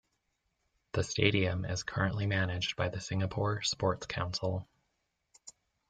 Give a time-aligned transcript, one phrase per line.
[0.93, 4.67] The stadium is currently managed by the Singapore Sports Council.